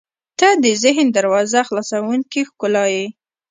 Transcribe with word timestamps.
•ته 0.39 0.47
د 0.63 0.65
ذهن 0.83 1.07
دروازه 1.17 1.59
خلاصوونکې 1.67 2.41
ښکلا 2.49 2.85
یې. 2.95 3.05